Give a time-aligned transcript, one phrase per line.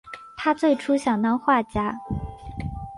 [0.35, 1.93] 他最初想当画家。